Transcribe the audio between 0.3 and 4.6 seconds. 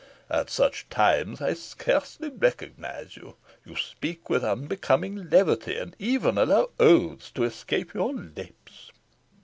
At such times I scarcely recognise you. You speak with